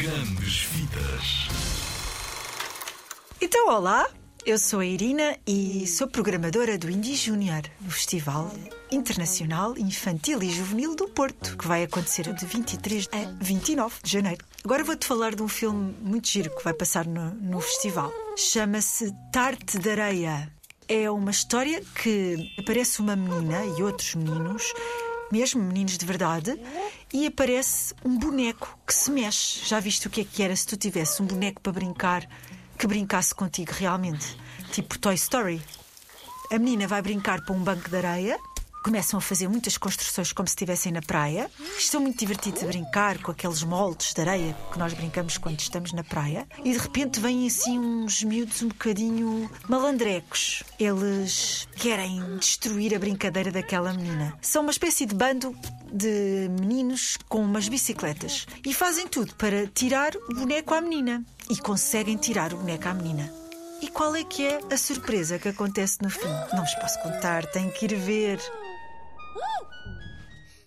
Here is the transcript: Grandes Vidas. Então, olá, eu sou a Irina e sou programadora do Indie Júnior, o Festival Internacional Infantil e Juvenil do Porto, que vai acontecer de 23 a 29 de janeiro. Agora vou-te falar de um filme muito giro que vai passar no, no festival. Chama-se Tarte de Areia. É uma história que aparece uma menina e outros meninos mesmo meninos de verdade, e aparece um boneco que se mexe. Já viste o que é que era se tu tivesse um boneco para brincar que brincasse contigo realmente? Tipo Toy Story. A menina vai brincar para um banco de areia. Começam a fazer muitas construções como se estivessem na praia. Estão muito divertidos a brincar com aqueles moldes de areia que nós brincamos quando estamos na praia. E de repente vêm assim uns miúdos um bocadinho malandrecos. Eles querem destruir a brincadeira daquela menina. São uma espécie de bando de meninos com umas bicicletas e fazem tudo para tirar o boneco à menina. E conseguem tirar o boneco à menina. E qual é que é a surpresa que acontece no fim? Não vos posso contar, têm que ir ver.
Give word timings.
Grandes 0.00 0.62
Vidas. 0.62 1.48
Então, 3.38 3.68
olá, 3.68 4.08
eu 4.46 4.56
sou 4.56 4.80
a 4.80 4.86
Irina 4.86 5.36
e 5.46 5.86
sou 5.86 6.08
programadora 6.08 6.78
do 6.78 6.88
Indie 6.88 7.14
Júnior, 7.14 7.64
o 7.86 7.90
Festival 7.90 8.50
Internacional 8.90 9.76
Infantil 9.76 10.42
e 10.42 10.48
Juvenil 10.48 10.96
do 10.96 11.06
Porto, 11.10 11.54
que 11.54 11.68
vai 11.68 11.82
acontecer 11.82 12.32
de 12.32 12.46
23 12.46 13.10
a 13.12 13.44
29 13.44 13.96
de 14.02 14.10
janeiro. 14.10 14.42
Agora 14.64 14.82
vou-te 14.82 15.06
falar 15.06 15.34
de 15.34 15.42
um 15.42 15.48
filme 15.48 15.94
muito 16.00 16.30
giro 16.30 16.48
que 16.56 16.64
vai 16.64 16.72
passar 16.72 17.06
no, 17.06 17.34
no 17.34 17.60
festival. 17.60 18.10
Chama-se 18.38 19.12
Tarte 19.30 19.78
de 19.78 19.90
Areia. 19.90 20.50
É 20.88 21.10
uma 21.10 21.30
história 21.30 21.82
que 22.02 22.50
aparece 22.58 23.00
uma 23.00 23.14
menina 23.14 23.66
e 23.78 23.82
outros 23.82 24.14
meninos 24.14 24.72
mesmo 25.30 25.62
meninos 25.62 25.96
de 25.96 26.04
verdade, 26.06 26.60
e 27.12 27.26
aparece 27.26 27.94
um 28.04 28.18
boneco 28.18 28.78
que 28.86 28.94
se 28.94 29.10
mexe. 29.10 29.64
Já 29.64 29.80
viste 29.80 30.06
o 30.06 30.10
que 30.10 30.22
é 30.22 30.24
que 30.24 30.42
era 30.42 30.54
se 30.54 30.66
tu 30.66 30.76
tivesse 30.76 31.22
um 31.22 31.26
boneco 31.26 31.60
para 31.60 31.72
brincar 31.72 32.28
que 32.78 32.86
brincasse 32.86 33.34
contigo 33.34 33.72
realmente? 33.72 34.36
Tipo 34.72 34.98
Toy 34.98 35.14
Story. 35.14 35.60
A 36.50 36.58
menina 36.58 36.86
vai 36.86 37.02
brincar 37.02 37.44
para 37.44 37.54
um 37.54 37.62
banco 37.62 37.88
de 37.88 37.96
areia. 37.96 38.38
Começam 38.82 39.18
a 39.18 39.20
fazer 39.20 39.46
muitas 39.46 39.76
construções 39.76 40.32
como 40.32 40.48
se 40.48 40.52
estivessem 40.52 40.90
na 40.90 41.02
praia. 41.02 41.50
Estão 41.76 42.00
muito 42.00 42.18
divertidos 42.18 42.62
a 42.62 42.66
brincar 42.66 43.18
com 43.18 43.30
aqueles 43.30 43.62
moldes 43.62 44.14
de 44.14 44.20
areia 44.22 44.56
que 44.72 44.78
nós 44.78 44.94
brincamos 44.94 45.36
quando 45.36 45.60
estamos 45.60 45.92
na 45.92 46.02
praia. 46.02 46.46
E 46.64 46.72
de 46.72 46.78
repente 46.78 47.20
vêm 47.20 47.46
assim 47.46 47.78
uns 47.78 48.24
miúdos 48.24 48.62
um 48.62 48.68
bocadinho 48.68 49.50
malandrecos. 49.68 50.62
Eles 50.78 51.68
querem 51.76 52.38
destruir 52.38 52.94
a 52.94 52.98
brincadeira 52.98 53.50
daquela 53.50 53.92
menina. 53.92 54.34
São 54.40 54.62
uma 54.62 54.70
espécie 54.70 55.04
de 55.04 55.14
bando 55.14 55.54
de 55.92 56.48
meninos 56.58 57.18
com 57.28 57.42
umas 57.42 57.68
bicicletas 57.68 58.46
e 58.64 58.72
fazem 58.72 59.06
tudo 59.06 59.34
para 59.34 59.66
tirar 59.66 60.16
o 60.16 60.34
boneco 60.34 60.72
à 60.72 60.80
menina. 60.80 61.22
E 61.50 61.56
conseguem 61.58 62.16
tirar 62.16 62.54
o 62.54 62.58
boneco 62.58 62.88
à 62.88 62.94
menina. 62.94 63.40
E 63.82 63.88
qual 63.88 64.14
é 64.14 64.22
que 64.22 64.46
é 64.46 64.60
a 64.70 64.76
surpresa 64.76 65.38
que 65.38 65.48
acontece 65.48 65.98
no 66.02 66.10
fim? 66.10 66.28
Não 66.52 66.62
vos 66.62 66.74
posso 66.74 67.00
contar, 67.02 67.46
têm 67.46 67.70
que 67.70 67.86
ir 67.86 67.94
ver. 67.94 68.38